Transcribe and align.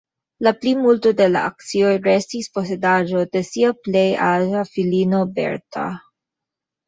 La 0.45 0.51
plimulto 0.61 1.09
de 1.17 1.25
la 1.33 1.41
akcioj 1.49 1.91
restis 2.07 2.47
posedaĵo 2.55 3.21
de 3.37 3.43
sia 3.51 3.71
plej 3.89 4.07
aĝa 4.29 4.63
filino 4.73 5.19
Bertha. 5.37 5.85